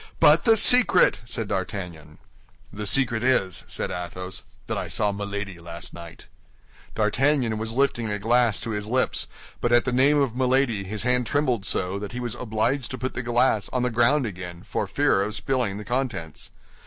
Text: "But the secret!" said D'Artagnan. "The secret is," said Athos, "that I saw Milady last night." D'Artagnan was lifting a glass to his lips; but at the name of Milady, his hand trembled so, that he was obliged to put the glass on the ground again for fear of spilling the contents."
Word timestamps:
"But 0.19 0.45
the 0.45 0.57
secret!" 0.57 1.19
said 1.25 1.47
D'Artagnan. 1.47 2.17
"The 2.73 2.87
secret 2.87 3.23
is," 3.23 3.63
said 3.67 3.91
Athos, 3.91 4.41
"that 4.65 4.75
I 4.75 4.87
saw 4.87 5.11
Milady 5.11 5.59
last 5.59 5.93
night." 5.93 6.25
D'Artagnan 6.95 7.59
was 7.59 7.73
lifting 7.75 8.09
a 8.09 8.17
glass 8.17 8.59
to 8.61 8.71
his 8.71 8.87
lips; 8.89 9.27
but 9.59 9.71
at 9.71 9.85
the 9.85 9.91
name 9.91 10.19
of 10.19 10.35
Milady, 10.35 10.85
his 10.85 11.03
hand 11.03 11.27
trembled 11.27 11.67
so, 11.67 11.99
that 11.99 12.13
he 12.13 12.19
was 12.19 12.33
obliged 12.33 12.89
to 12.89 12.97
put 12.97 13.13
the 13.13 13.21
glass 13.21 13.69
on 13.69 13.83
the 13.83 13.91
ground 13.91 14.25
again 14.25 14.63
for 14.63 14.87
fear 14.87 15.21
of 15.21 15.35
spilling 15.35 15.77
the 15.77 15.85
contents." 15.85 16.49